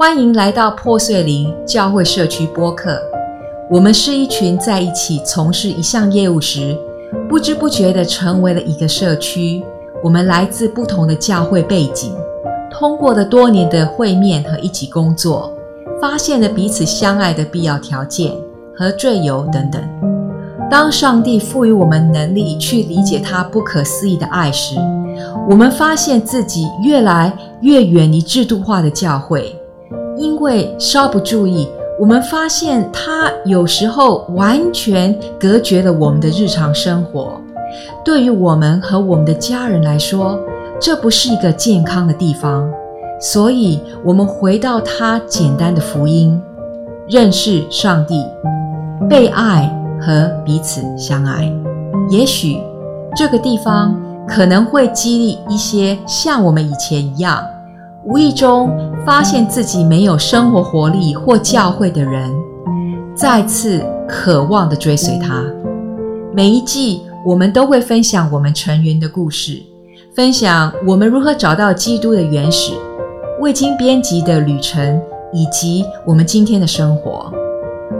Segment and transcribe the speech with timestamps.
[0.00, 2.98] 欢迎来到破碎林教会社区播客。
[3.68, 6.74] 我们是一群在一起从事一项业务时，
[7.28, 9.62] 不知不觉地成为了一个社区。
[10.02, 12.14] 我们来自不同的教会背景，
[12.70, 15.52] 通过了多年的会面和一起工作，
[16.00, 18.32] 发现了彼此相爱的必要条件
[18.74, 19.82] 和罪由等等。
[20.70, 24.76] 当上帝赋予我们能力去理解他不可思议的爱时，
[25.46, 27.30] 我们发现自己越来
[27.60, 29.54] 越远离制度化的教会，
[30.20, 31.66] 因为稍不注意，
[31.98, 37.40] 我们发现它有时候完全隔绝了我们的日常生活。
[38.04, 40.38] 对于我们和我们的家人来说，
[40.78, 42.70] 这不是一个健康的地方。
[43.20, 46.40] 所以，我们回到它简单的福音：
[47.08, 48.24] 认识上帝，
[49.08, 49.74] 被爱。
[50.02, 51.52] 和彼此相爱，
[52.08, 52.56] 也许
[53.14, 53.94] 这个地方
[54.26, 57.46] 可能会激励一些像我们以前一样，
[58.02, 58.70] 无意中
[59.04, 62.32] 发现自己没有生活活力或教会的人，
[63.14, 65.44] 再次渴望的追随他。
[66.32, 69.62] 每一季我们都会分享我们成员的故事，
[70.14, 72.72] 分享我们如何找到基督的原始、
[73.38, 74.98] 未经编辑的旅程，
[75.32, 77.30] 以及我们今天的生活。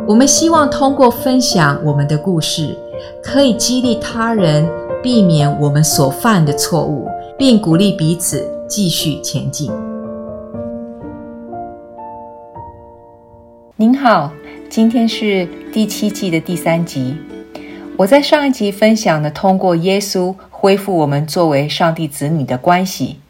[0.08, 2.74] 我们希望通过分享我们的故事，
[3.22, 4.66] 可以激励他人
[5.02, 9.70] 避免我们所犯的错误，并鼓励彼此继续前进。
[13.80, 14.30] 您好，
[14.68, 17.16] 今天是第七季的第三集。
[17.96, 23.20] 我在上一集分享了通过耶稣恢复我们作为上帝子女的关系，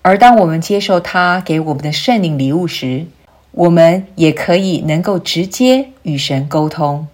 [0.00, 3.04] 而当我们接受他给我们的圣灵礼物时，
[3.50, 7.06] 我们也可以能够直接与神沟通。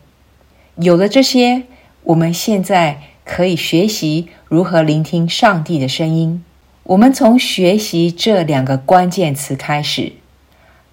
[0.76, 1.64] 有了这些，
[2.04, 6.44] 我们现在可以学习如何聆听上帝的声音。
[6.84, 10.12] 我们从学习这两个关键词开始：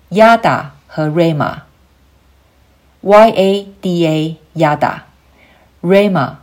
[0.09, 1.66] 亚达和瑞玛。
[3.01, 5.05] Y A D A 亚达，
[5.81, 6.39] 瑞玛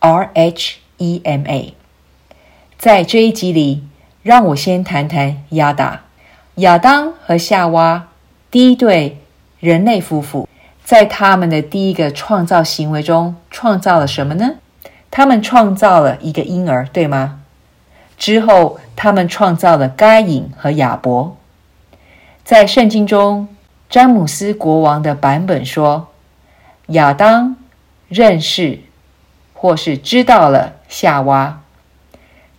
[0.00, 1.74] R H E M A。
[2.78, 3.82] 在这一集里，
[4.22, 6.02] 让我先谈谈亚达。
[6.56, 8.08] 亚当和夏娃。
[8.50, 9.18] 第一对
[9.58, 10.48] 人类夫妇
[10.84, 14.56] 在他们的第一个创造行为中创造了什么呢？
[15.10, 17.40] 他们创造了一个婴儿，对吗？
[18.18, 21.36] 之后，他们创造了该隐和亚伯。
[22.44, 23.48] 在圣经中，
[23.88, 26.08] 詹姆斯国王的版本说，
[26.88, 27.56] 亚当
[28.08, 28.80] 认识
[29.52, 31.62] 或是知道了夏娃，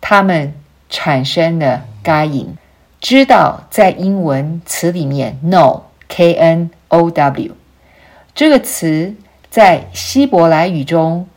[0.01, 0.53] 他们
[0.89, 2.55] 产生了该隐。
[2.99, 5.81] 知道在英文词里面，know。
[6.09, 7.51] K N O W
[8.33, 9.13] 这个词
[9.49, 11.27] 在希伯来语中，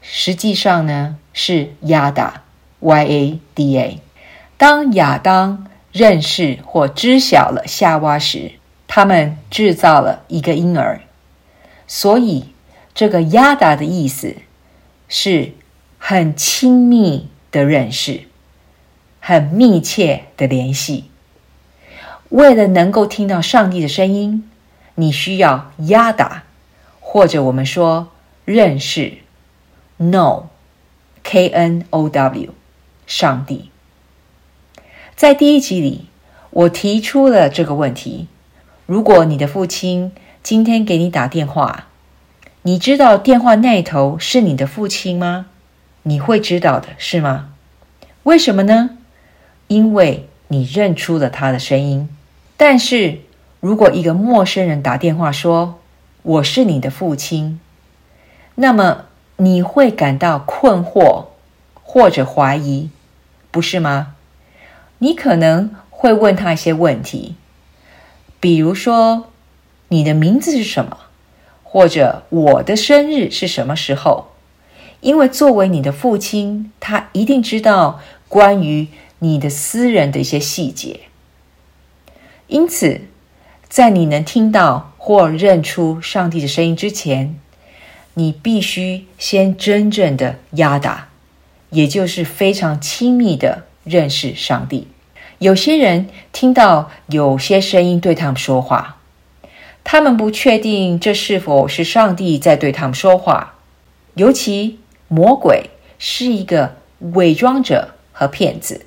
[0.00, 2.42] 实际上呢是亚达
[2.80, 4.00] Y A D A。
[4.56, 8.54] 当亚当认识或知晓了夏娃时，
[8.96, 11.02] 他们制造了一个婴儿。
[11.86, 12.46] 所以
[12.94, 14.36] 这个亚达的意思
[15.06, 15.52] 是
[15.98, 18.22] 很亲密的认识，
[19.20, 21.10] 很密切的联系。
[22.30, 24.50] 为了能够听到上帝的声音，
[24.94, 26.44] 你需要压打，
[26.98, 28.08] 或者我们说
[28.46, 29.18] 认识
[29.98, 32.54] ，know，K N O W，
[33.06, 33.70] 上帝。
[35.14, 36.06] 在第一集里，
[36.48, 38.28] 我提出了这个问题：
[38.86, 40.12] 如果你的父亲
[40.44, 41.86] 今天给你打电话，
[42.62, 45.46] 你知道电话那头是你的父亲吗？
[46.04, 47.48] 你会知道的是吗？
[48.22, 48.90] 为什么呢？
[49.66, 52.08] 因为你认出了他的声音。
[52.56, 53.18] 但是
[53.58, 55.80] 如果一个陌生人打电话说
[56.22, 57.58] “我是你的父亲”，
[58.54, 59.06] 那么
[59.38, 61.24] 你会感到困惑
[61.82, 62.90] 或者怀疑，
[63.50, 64.14] 不是吗？
[64.98, 67.34] 你可能会问他一些问题，
[68.40, 69.30] 比如说
[69.88, 70.98] 你的名字是什么，
[71.62, 74.28] 或者我的生日是什么时候？
[75.00, 78.88] 因为作为你的父亲，他一定知道关于
[79.18, 81.00] 你的私人的一些细节。
[82.48, 83.02] 因此，
[83.68, 87.38] 在你能听到或认出上帝的声音之前，
[88.14, 91.08] 你必须先真正的压打，
[91.70, 94.88] 也就是非常亲密的认识上帝。
[95.38, 98.96] 有些人听到有些声音对他们说话，
[99.84, 103.54] 他们不确定这是否是上帝在对他们说话。
[104.14, 104.78] 尤其
[105.08, 108.86] 魔鬼是一个伪装者和骗子，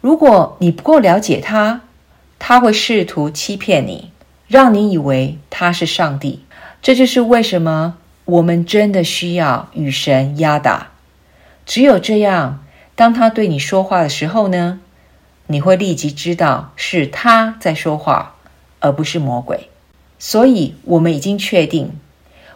[0.00, 1.82] 如果你不够了解他。
[2.40, 4.12] 他会试图欺骗你，
[4.46, 6.44] 让你以为他是上帝。
[6.80, 10.92] 这就是为什么我们真的需要与神压打。
[11.66, 14.78] 只有这样，当他对你说话的时候呢，
[15.48, 18.36] 你会立即知道是他在说话，
[18.80, 19.68] 而不是魔鬼。
[20.18, 21.98] 所以，我们已经确定，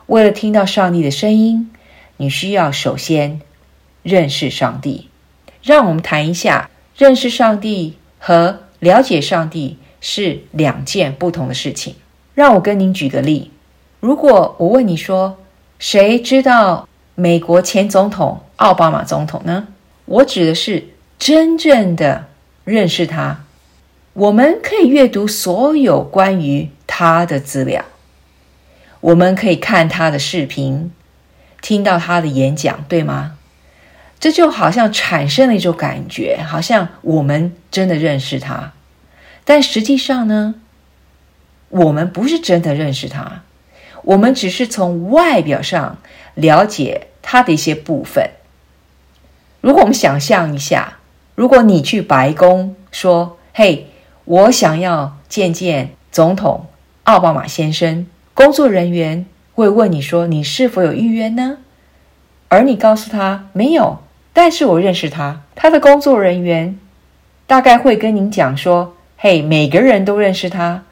[0.07, 1.71] 为了听到上帝的声音，
[2.19, 3.41] 你需要首先
[4.03, 5.09] 认识上帝。
[5.63, 11.95] 让我们谈一下，认识上帝和了解上帝是两件不同的事情。
[12.35, 13.51] 让我跟您举个例：
[14.01, 15.39] 如果我问你说，
[15.79, 19.69] 谁知道美国前总统奥巴马总统呢？
[20.05, 20.89] 我指的是
[21.19, 22.27] 真正的
[22.65, 23.45] 认识他。
[24.15, 27.85] 我们可以阅读所有关于他的资料，
[29.01, 30.93] 我们可以看他的视频，
[31.63, 33.39] 听到他的演讲，对吗？
[34.21, 38.73] 这就好像产生了一种感觉，好像我们真的认识他。
[39.45, 40.55] 但实际上呢，
[41.71, 43.43] 我们不是真的认识他，
[44.03, 45.99] 我们只是从外表上
[46.35, 48.31] 了解他的一些部分。
[49.61, 50.99] 如果我们想象一下，
[51.35, 53.89] 如果你去白宫说：“嘿。”
[54.25, 56.67] 我想要见见总统
[57.03, 58.07] 奥巴马先生。
[58.35, 61.59] 工作人员会问你说：“你是否有预约呢？”
[62.47, 63.99] 而你告诉他没有，
[64.33, 65.43] 但是我认识他。
[65.57, 66.79] 他的工作人员
[67.49, 70.85] 大概会跟您讲说：“嘿，每个人都认识他，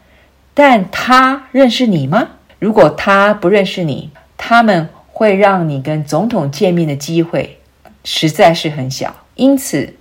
[0.52, 2.30] 但他认识你吗？
[2.58, 7.60] 如果他不认识你，他们会让你跟总统见面的机会
[8.02, 9.14] 实在是很小。
[9.36, 9.94] 因此。”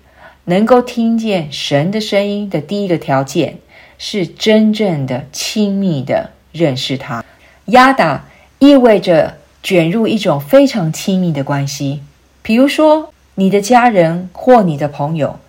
[0.50, 3.60] 能够听见神的声音的第一个条件
[4.00, 7.24] 是真正的亲密的认识他。
[7.66, 8.25] 压打
[8.57, 12.01] 意味着卷入一种非常亲密的关系。
[12.42, 15.40] 比如说，你的家人或你的朋友，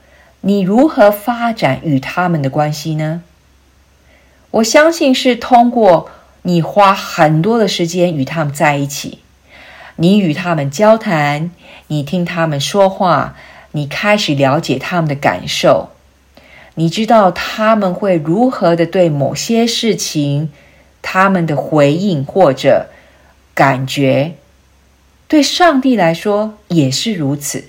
[0.42, 3.22] 你如何发展与他们的关系呢？
[4.50, 6.10] 我相信是通过
[6.42, 9.20] 你花很多的时间与他们在一起，
[9.96, 11.50] 你与他们交谈，
[11.86, 13.34] 你听他们说话。
[13.72, 15.90] 你开始了解他们的感受，
[16.74, 20.50] 你知道他们会如何的对某些事情，
[21.02, 22.88] 他们的回应或者
[23.54, 24.34] 感觉，
[25.28, 27.64] 对上帝来说也是如此。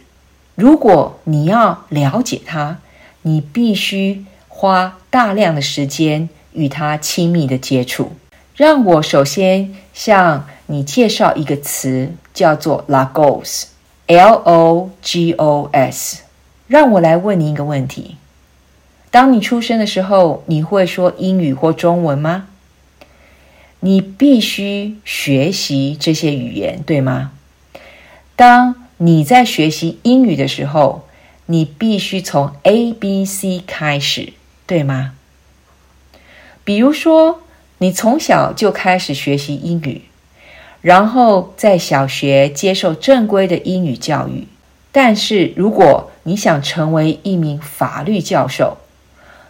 [0.56, 2.80] 如果你要了解他，
[3.24, 8.14] 你必须花大量的时间与他亲密的接触。
[8.56, 13.71] 让我首先向你介绍一个词，叫做 “lagos”。
[14.12, 16.24] L O G O S，
[16.68, 18.18] 让我来问你一个问题：
[19.10, 22.50] 当你出生的时候，你会说英语或中文吗？
[23.80, 27.32] 你必须学习这些语言，对吗？
[28.36, 31.08] 当你在学习英语的时候，
[31.46, 34.34] 你必须从 A B C 开始，
[34.68, 35.14] 对吗？
[36.66, 37.40] 比如说，
[37.78, 40.02] 你从小就开始学习英语。
[40.82, 44.48] 然后在小学接受正规的英语教育，
[44.92, 48.78] 但是如果你想成为一名法律教授，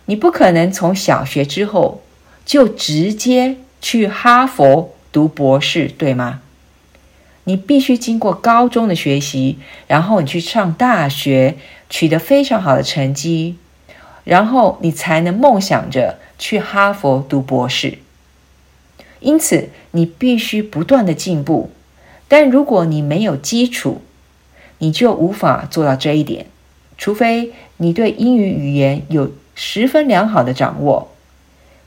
[0.06, 2.01] 你不可能从小学之后
[2.45, 6.42] 就直接去哈佛读博士，对吗？
[7.45, 9.57] 你必须经过高中的学习，
[9.88, 11.56] 然后你去上大学，
[11.89, 13.56] 取得非常好的成绩，
[14.25, 17.98] 然后你才能梦想着去哈佛读博士。
[19.22, 21.72] 因此，你必须不断的进步。
[22.28, 24.02] 但如果你没有基础，
[24.80, 26.48] 你就无法做到这一点。
[26.98, 31.12] 除非你对英语语言有十分良好的掌握，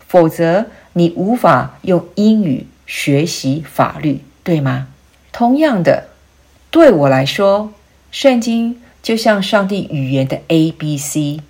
[0.06, 4.88] 否则你无法用英语学习法律，对吗？
[5.32, 6.08] 同样的，
[6.70, 7.72] 对我来说，
[8.10, 11.40] 圣经就像上帝语言的 A B C。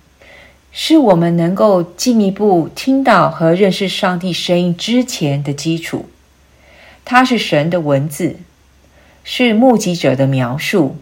[0.77, 6.09] 是我们能够进一步听到和认识上帝声音之前的基础。
[7.05, 8.35] 它是神的文字，
[9.23, 10.97] 是目击者的描述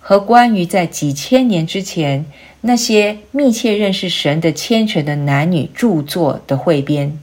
[0.00, 2.24] 和关于在几千年之前
[2.62, 7.20] 那些密切认识神的虔诚的男女著作的汇编。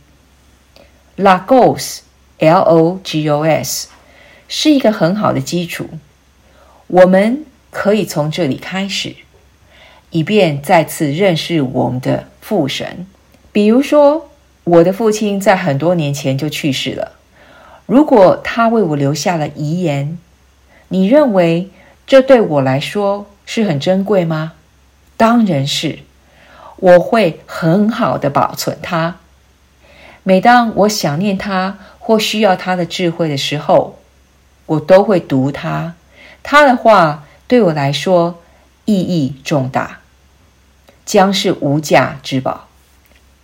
[1.18, 3.88] Logos，L-O-G-O-S，
[4.48, 5.89] 是一个很好的基础。
[6.86, 9.16] 我们可以从这里开始。
[10.12, 13.06] 以便再次认识我们的父神。
[13.52, 14.30] 比如说，
[14.64, 17.14] 我的父亲在很多年前就去世了。
[17.86, 20.18] 如果他为我留下了遗言，
[20.88, 21.70] 你认为
[22.06, 24.54] 这对我来说是很珍贵吗？
[25.18, 26.00] 当然是。
[26.78, 29.18] 我会很好的保存它。
[30.24, 33.98] 每当我想念他或需要他的智慧的时候，
[34.68, 35.96] 我都会读他。
[36.44, 38.40] 他的话对我来说。
[38.90, 39.97] 意义重大，
[41.08, 42.68] 将是无价之宝。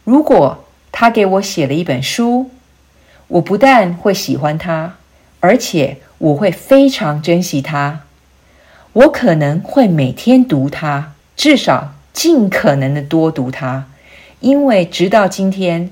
[0.04, 2.52] 如果他给我写了一本书，
[3.28, 4.98] 我不但会喜欢他，
[5.40, 8.02] 而且我会非常珍惜他。
[8.92, 13.88] 我可能会每天读它，至少尽可能的多读它，
[14.42, 15.90] 因为直到今天，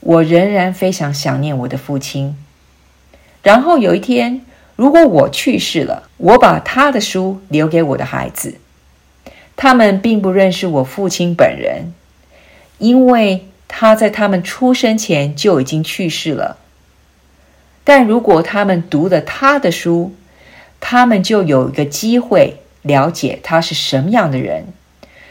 [0.00, 2.36] 我仍然非常想念我的父亲。
[3.42, 4.42] 然后有一天，
[4.76, 8.56] 如果我去世了，我把他的书留给我的孩子。
[9.56, 11.92] 他们并不认识我父亲本人，
[12.78, 16.58] 因为他在他们出生前就已经去世了。
[17.84, 20.14] 但如果他们读了他的书，
[20.80, 24.66] 他们就有一个机会了解他是什么样的人，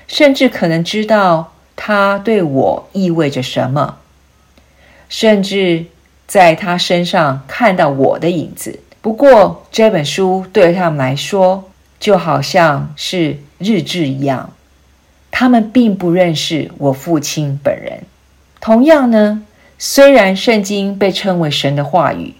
[0.07, 3.97] 甚至可能知道他对我意味着什么，
[5.09, 5.85] 甚至
[6.27, 8.79] 在他身上看到我的影子。
[9.01, 11.70] 不过，这本书对他们来说
[12.01, 14.51] 就好像是日志一样，
[15.31, 18.03] 他们并不认识我父亲本人。
[18.59, 19.45] 同样呢，
[19.79, 22.33] 虽然圣经被称为神的话语。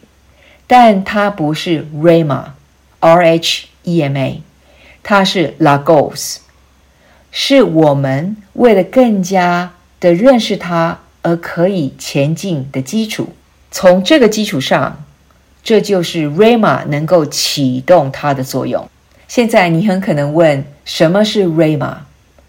[0.74, 4.42] 但它不是 Rama，R H E M A，
[5.04, 6.38] 它是 Logos，
[7.30, 13.34] 是我们为了更加的认识它而可以前进的基础。
[13.70, 15.04] 从这个基础上，
[15.62, 18.90] 这就是 Rama 能够启动它的作用。
[19.32, 22.00] 现在你很可能问，什么是 Rama？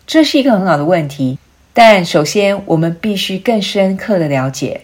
[0.04, 1.38] 这是一个很好的问题。
[1.72, 4.80] 但首先，我们必须更深刻的了解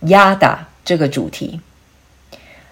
[0.00, 1.58] Yada 这个主题。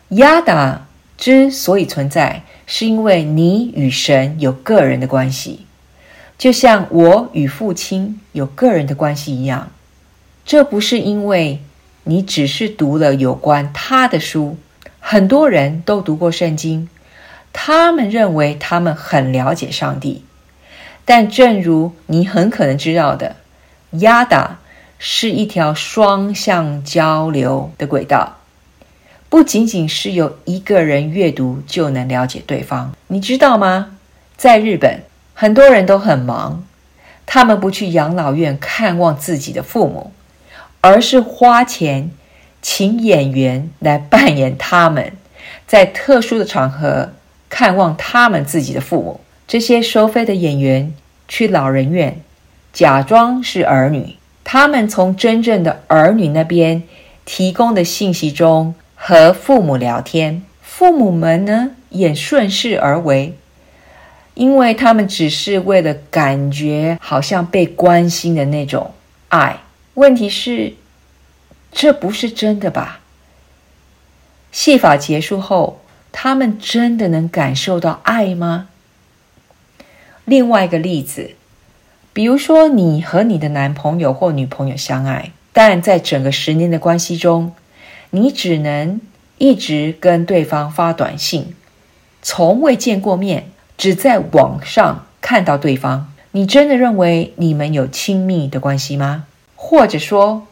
[0.08, 0.76] yada
[1.18, 5.66] 之所以存在，是因为你与神有个人的关系，
[6.38, 9.72] 就像我与父亲有个人的关系一样。
[10.44, 11.60] 这不是因为
[12.04, 14.56] 你只是读了有关他的书，
[15.00, 16.88] 很多人都读过圣经，
[17.58, 20.22] 他们认为他们很了解上帝。
[21.06, 23.36] 但正如你很可能知道的，
[23.92, 24.58] 亚达
[24.98, 28.36] 是一条双向交流的轨道。
[29.30, 33.96] 不仅仅是由一个人阅读就能了解对方，你知道吗？
[34.36, 36.62] 在日本，很多人都很忙，
[37.24, 40.12] 他们不去养老院看望自己的父母，
[40.82, 42.10] 而是花钱
[42.60, 45.12] 请演员来扮演他们，
[45.66, 47.12] 在特殊的场合
[47.48, 49.20] 看望他们自己的父母。
[49.46, 50.94] 这些收费的演员
[51.28, 52.20] 去老人院，
[52.72, 56.82] 假装是儿女，他们从真正的儿女那边
[57.24, 58.74] 提供的信息中。
[58.98, 63.34] 和父母聊天，父母们呢也顺势而为，
[64.32, 68.92] 因为他们只是为了感觉好像被关心的那种
[69.28, 69.58] 爱。
[69.94, 70.72] 问题是，
[71.70, 73.00] 这不是真的吧？
[74.50, 75.82] 戏法结束后，
[76.12, 78.68] 他们真的能感受到爱吗？
[80.24, 81.32] 另外一个例子，
[82.12, 87.52] 比如说你和你的男朋友或女朋友相爱，但在整个十年的关系中。
[88.10, 89.00] 你只能
[89.36, 91.54] 一直跟对方发短信，
[92.22, 96.10] 从未见过面，只在网上看到对方。
[96.30, 99.24] 你真的认为你们有亲密的关系吗？
[99.56, 100.46] 或者说，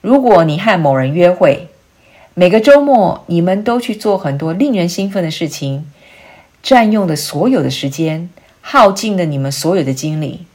[0.00, 1.68] 如果你和某人约会，
[2.38, 5.90] 每个周末你们都去做很多令人兴奋的事情，
[6.62, 8.30] 占用了所有的时间，
[8.60, 10.46] 耗尽了你们所有的精力，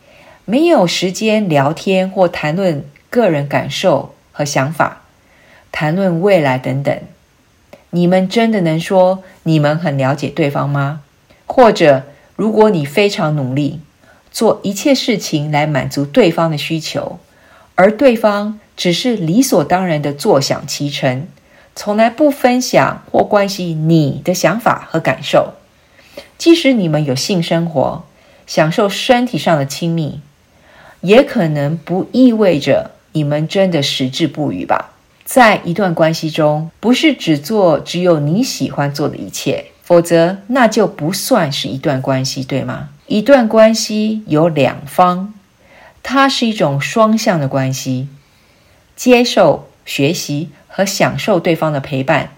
[0.46, 5.02] 没有时间聊天或谈论个人感受和想法。
[5.74, 6.98] 谈论未来等等，
[7.90, 11.02] 你们真的能说你们很了解对方吗？
[11.46, 12.04] 或者，
[12.38, 13.82] 如果你非常努力
[14.32, 17.20] 做一切事情来满足对方的需求，
[17.76, 21.28] 而对方只是理所当然的坐享其成，
[21.76, 25.54] 从来不分享或关心你的想法和感受，
[26.38, 28.04] 即使你们有性生活，
[28.46, 30.22] 享受身体上的亲密，
[31.02, 34.92] 也可能不意味着你们真的矢志不渝吧。
[35.26, 42.90] 在一段关系中，不是只做只有你喜欢做的一切，否则那就不算是一段关系，对吗？
[43.08, 45.34] 一段关系有两方，
[46.04, 48.10] 它是一种双向的关系，
[48.96, 52.32] 接受、学习和享受对方的陪伴，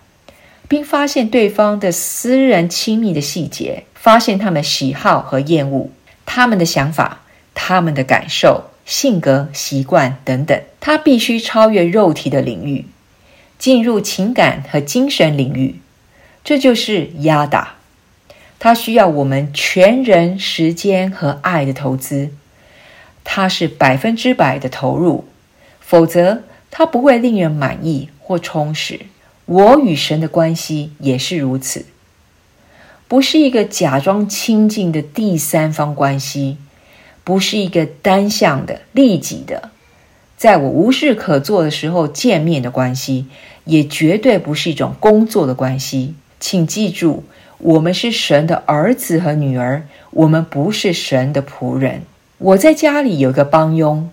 [0.68, 5.90] 并发现对方的私人亲密的细节，发现他们喜好和厌恶，
[6.26, 7.22] 他们的想法，
[7.54, 8.66] 他们的感受。
[8.86, 12.86] 性格、习惯等等，他必须超越肉体的领域，
[13.58, 15.80] 进入情感和精神领域。
[16.44, 17.78] 这就是压打，
[18.60, 22.30] 它需要我们全人、时间和爱的投资。
[23.24, 25.26] 它是百分之百的投入，
[25.80, 29.02] 否则它不会令人满意或充实。
[29.46, 31.86] 我与神的关系也是如此，
[33.08, 36.58] 不是一个假装亲近的第三方关系。
[37.24, 39.72] 不是一个单向的、利己的，
[40.38, 43.26] 在我无事可做的时候见面的关系，
[43.64, 46.14] 也绝对不是一种工作的关系。
[46.40, 47.24] 请记住，
[47.58, 52.04] 我们是神的儿子和女儿，我们不是神的仆人。
[52.38, 54.12] 我在家里有一个帮佣，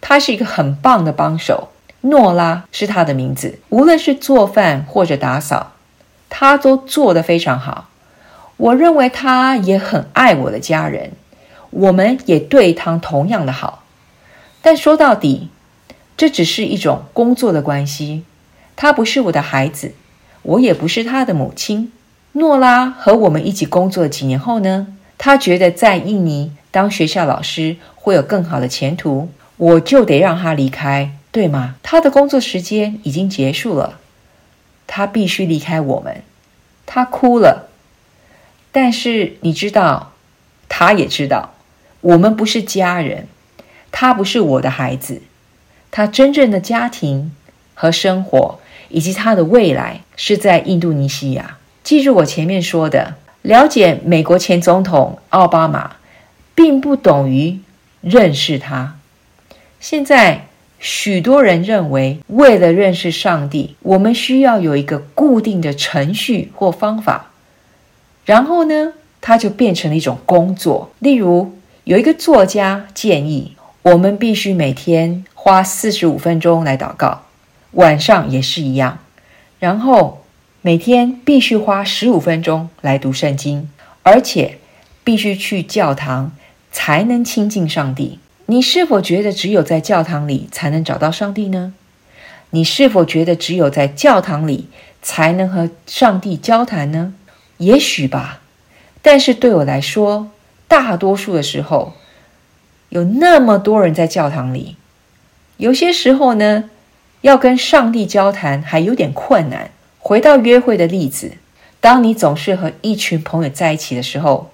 [0.00, 1.68] 他是一个很棒的帮手。
[2.08, 3.58] 诺拉是他的名字。
[3.68, 5.72] 无论是做饭或者打扫，
[6.28, 7.88] 他都做得非常好。
[8.56, 11.12] 我认为他也很爱我的家人，
[11.70, 13.84] 我们也对他同样的好。
[14.62, 15.50] 但说到底，
[16.16, 18.24] 这只是一种工作的关系。
[18.74, 19.94] 他不是我的孩子，
[20.42, 21.92] 我也不是他的母亲。
[22.32, 24.88] 诺拉和我们一起工作几年后呢？
[25.18, 31.74] 他觉得在印尼当学校老师会有更好的前途，我就得让他离开，对吗？
[31.82, 34.00] 他的工作时间已经结束了，
[34.86, 36.22] 他必须离开我们。
[36.86, 37.68] 他哭了，
[38.72, 40.14] 但是你知道，
[40.66, 41.52] 他也知道，
[42.00, 43.28] 我们不是家人，
[43.92, 45.20] 他不是我的孩子，
[45.90, 47.36] 他真正的家庭
[47.74, 51.58] 和生活以及他的未来是在印度尼西亚。
[51.84, 53.16] 记住我前面说的。
[53.42, 55.96] 了解美国前总统奥巴马，
[56.54, 57.60] 并不等于
[58.00, 58.98] 认识他。
[59.78, 60.45] 现在
[60.78, 67.30] 许多人认为，为了认识上帝，我们需要有一个固定的程序或方法。
[68.24, 70.90] 然后呢，它就变成了一种工作。
[70.98, 71.52] 例如，
[71.84, 77.22] 有一个作家建议，我们必须每天花四十五分钟来祷告，
[77.72, 78.98] 晚上也是一样。
[79.58, 80.22] 然后。
[80.62, 83.70] 每天必须花十五分钟来读圣经，
[84.02, 84.58] 而且
[85.04, 86.32] 必须去教堂
[86.72, 88.18] 才能亲近上帝。
[88.46, 91.74] 你是否觉得只有在教堂里才能找到上帝呢？
[92.50, 94.68] 你是否觉得只有在教堂里
[95.02, 97.12] 才能和上帝交谈呢？
[97.58, 98.40] 也许吧。
[99.02, 100.30] 但是对我来说，
[100.68, 101.94] 大多数的时候，
[102.90, 104.76] 有那么多人在教堂里，
[105.56, 106.70] 有些时候呢，
[107.22, 109.70] 要跟上帝交谈还有点困难。
[109.98, 111.32] 回到约会的例子，
[111.80, 114.50] 当你总是和一群朋友在一起的时候，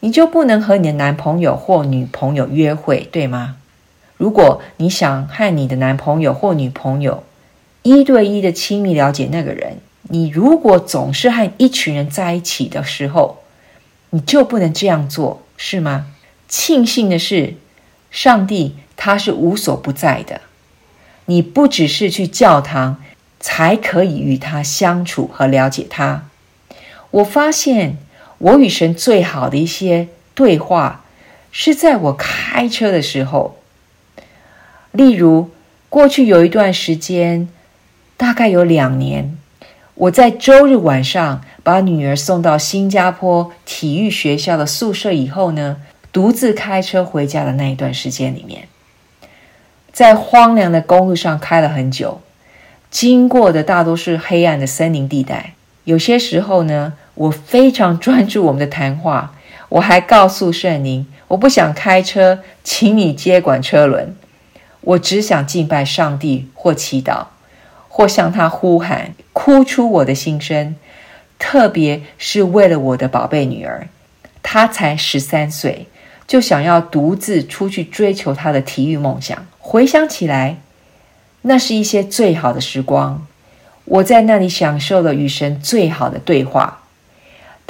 [0.00, 3.56] 你就不能和你的男朋友或女朋友约会，对吗？
[4.16, 7.24] 如果你想和你的男朋友或女朋友
[7.82, 13.38] 一对一的亲密了解那个人，你如果总是和一群人在一起的时候，
[14.10, 16.06] 你就不能这样做，是吗？
[16.48, 17.54] 庆幸的是，
[18.10, 20.40] 上帝他是无所不在的，
[21.26, 23.02] 你不只是去教堂。
[23.42, 26.26] 才可以与他相处和了解他。
[27.10, 27.96] 我发现
[28.40, 31.04] 我与神最好的一些对话
[31.52, 33.56] 是在我开车的时候。
[34.92, 35.50] 例如，
[35.88, 37.48] 过去有一段时间，
[38.16, 39.36] 大概有两年，
[39.94, 45.76] 我在周日晚上把女儿送到新加坡体育学校的宿舍以后呢，
[46.10, 48.66] 独自开车回家的那一段时间里面，
[49.92, 52.20] 在荒凉的公路上开了很久。
[52.90, 55.52] 经过的大多是黑暗的森林地带。
[55.84, 59.34] 有些时候呢，我非常专注我们的谈话。
[59.68, 64.16] 我还告诉圣灵，我不想开车，请你接管车轮。
[64.80, 67.26] 我只想敬拜上帝，或祈祷，
[67.88, 70.76] 或向他呼喊，哭出我的心声。
[71.38, 73.88] 特别是为了我的宝贝女儿，
[74.42, 75.88] 她才十三岁，
[76.26, 79.46] 就想要独自出去追求她的体育梦想。
[79.58, 80.56] 回想起来。
[81.42, 83.26] 那是一些最好的时光，
[83.84, 86.78] 我在那里享受了与神最好的对话。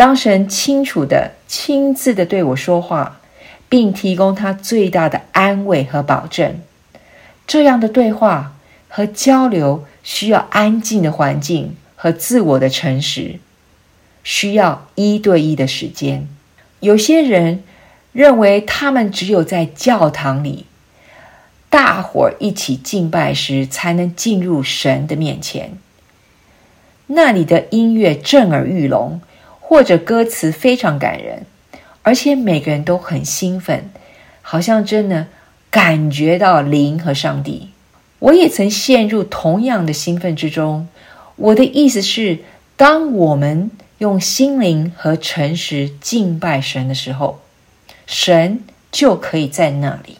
[0.00, 3.20] 当神清楚的、亲自的对我说话，
[3.68, 6.62] 并提供他最大的安慰和保证，
[7.46, 8.54] 这样的对话
[8.88, 13.40] 和交流需要安静的环境和自我的诚实，
[14.24, 16.26] 需要一对一的时间。
[16.78, 17.62] 有些人
[18.14, 20.64] 认为，他们只有在教堂里。
[21.68, 25.76] 大伙儿一起敬拜时，才能进入神的面前。
[27.08, 29.20] 那里的音乐震耳欲聋，
[29.70, 31.46] 或者歌词非常感人，
[32.02, 33.88] 而且每个人都很兴奋，
[34.42, 35.28] 好像真的
[35.70, 37.68] 感觉到灵和上帝。
[38.18, 40.88] 我也曾陷入同样的兴奋之中。
[41.37, 42.40] 我的意思是，
[42.76, 47.38] 当我们用心灵和诚实敬拜神的时候，
[48.06, 50.16] 神就可以在那里。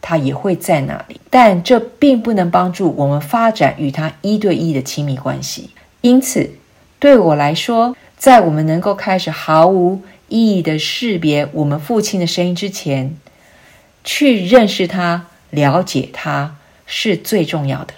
[0.00, 5.68] 他也会在那里，但这并不能帮助我们发展与他一对一的亲密关系。
[6.00, 6.52] 因此，
[6.98, 13.16] 对我来说，在我们能够开始毫无意义的识别我们父亲的声音之前，
[14.02, 17.94] 去认识他、了解他是最重要的。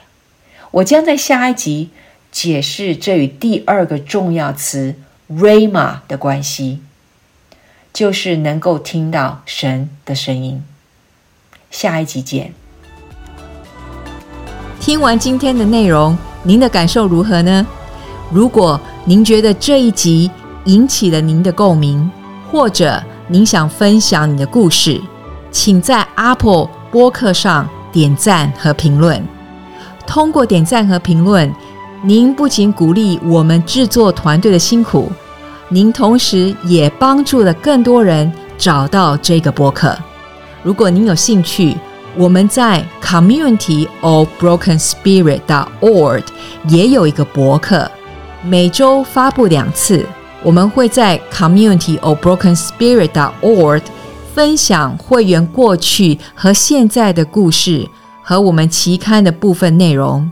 [0.73, 1.91] 我将在下一集
[2.31, 4.97] 解释这与第二个重要词
[5.31, 6.81] “rama” 的关系，
[7.93, 10.63] 就是能够听到神的声音。
[11.71, 12.53] 下一集见。
[14.81, 17.67] 听完今天的内容，您的感受如何呢？
[18.31, 20.31] 如果您觉得这一集
[20.67, 22.11] 引起了您的共鸣，
[22.53, 25.01] 或者您想分享你的故事，
[25.51, 29.27] 请在 Apple 播客上点赞和评论。
[30.07, 31.51] 通过点赞和评论，
[32.03, 35.11] 您不仅鼓励我们制作团队的辛苦，
[35.71, 39.97] 您同时也帮助了更多人找到这个博客。
[40.63, 41.75] 如果您有兴趣，
[42.15, 46.25] 我们在 Community of Broken Spirit dot org
[46.69, 47.91] 也有一个博客，
[48.43, 50.07] 每周发布两次。
[50.45, 53.83] 我们会在 Community of Broken Spirit dot org
[54.33, 57.89] 分享会员过去和现在的故事
[58.23, 60.31] 和我们期刊的部分内容。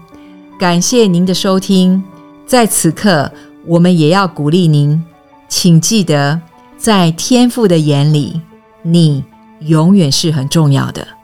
[0.60, 2.04] 感谢您的收听，
[2.46, 3.32] 在此刻，
[3.66, 5.04] 我们也要鼓励您，
[5.48, 6.40] 请记得，
[6.78, 8.40] 在天父的眼里，
[8.82, 9.24] 你
[9.62, 11.15] 永远是很重要的。